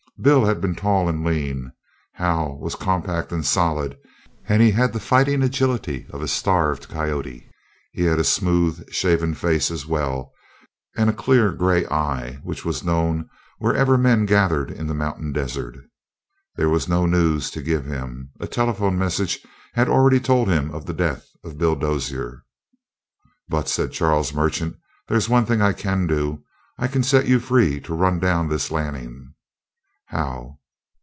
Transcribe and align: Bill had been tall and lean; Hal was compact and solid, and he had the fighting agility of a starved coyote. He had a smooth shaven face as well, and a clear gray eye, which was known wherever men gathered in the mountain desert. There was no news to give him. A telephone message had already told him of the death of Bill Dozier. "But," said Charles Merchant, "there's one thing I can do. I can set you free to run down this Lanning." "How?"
Bill 0.21 0.45
had 0.45 0.61
been 0.61 0.75
tall 0.75 1.09
and 1.09 1.25
lean; 1.25 1.71
Hal 2.13 2.59
was 2.59 2.75
compact 2.75 3.31
and 3.31 3.43
solid, 3.43 3.97
and 4.47 4.61
he 4.61 4.69
had 4.69 4.93
the 4.93 4.99
fighting 4.99 5.41
agility 5.41 6.05
of 6.11 6.21
a 6.21 6.27
starved 6.27 6.87
coyote. 6.89 7.49
He 7.91 8.03
had 8.03 8.19
a 8.19 8.23
smooth 8.23 8.87
shaven 8.93 9.33
face 9.33 9.71
as 9.71 9.87
well, 9.87 10.31
and 10.95 11.09
a 11.09 11.13
clear 11.13 11.51
gray 11.51 11.87
eye, 11.87 12.33
which 12.43 12.63
was 12.63 12.83
known 12.83 13.31
wherever 13.57 13.97
men 13.97 14.27
gathered 14.27 14.69
in 14.69 14.85
the 14.85 14.93
mountain 14.93 15.31
desert. 15.31 15.77
There 16.55 16.69
was 16.69 16.87
no 16.87 17.07
news 17.07 17.49
to 17.49 17.63
give 17.63 17.85
him. 17.87 18.29
A 18.39 18.45
telephone 18.45 18.99
message 18.99 19.39
had 19.73 19.89
already 19.89 20.19
told 20.19 20.47
him 20.49 20.69
of 20.69 20.85
the 20.85 20.93
death 20.93 21.25
of 21.43 21.57
Bill 21.57 21.75
Dozier. 21.75 22.43
"But," 23.49 23.67
said 23.67 23.91
Charles 23.91 24.35
Merchant, 24.35 24.75
"there's 25.07 25.29
one 25.29 25.47
thing 25.47 25.63
I 25.63 25.73
can 25.73 26.05
do. 26.05 26.43
I 26.77 26.85
can 26.85 27.01
set 27.01 27.27
you 27.27 27.39
free 27.39 27.79
to 27.79 27.95
run 27.95 28.19
down 28.19 28.49
this 28.49 28.69
Lanning." 28.69 29.33
"How?" 30.13 30.57